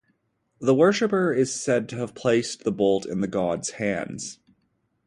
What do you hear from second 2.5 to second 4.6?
the bolt in the god's hands.